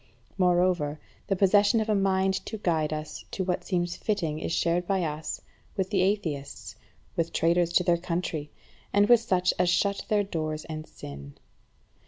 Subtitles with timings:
[0.35, 4.87] Moreover, the possession of a mind to guide us to what seems fitting is shared
[4.87, 5.39] by us,
[5.77, 6.75] with atheists,
[7.15, 8.49] with traitors to their country,
[8.91, 11.37] and with such as shut their doors and sin.